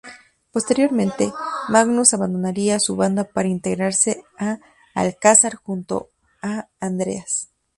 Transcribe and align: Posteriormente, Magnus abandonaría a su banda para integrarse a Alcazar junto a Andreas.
Posteriormente, 0.51 1.31
Magnus 1.69 2.15
abandonaría 2.15 2.77
a 2.77 2.79
su 2.79 2.95
banda 2.95 3.23
para 3.23 3.49
integrarse 3.49 4.23
a 4.35 4.57
Alcazar 4.95 5.53
junto 5.57 6.09
a 6.41 6.69
Andreas. 6.79 7.51